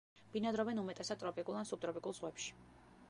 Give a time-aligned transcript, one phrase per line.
[0.35, 2.57] ბინადრობენ უმეტესად ტროპიკულ ან სუბტროპიკულ ზღვებში.